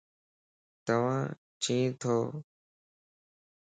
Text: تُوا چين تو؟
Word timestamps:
تُوا 0.85 1.15
چين 1.63 1.87
تو؟ 2.01 2.13